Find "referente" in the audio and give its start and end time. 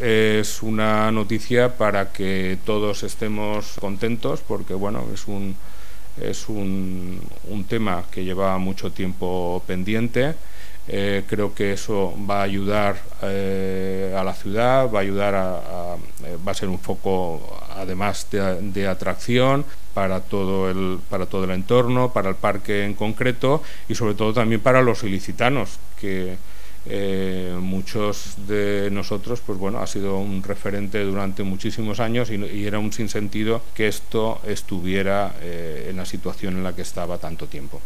30.42-31.02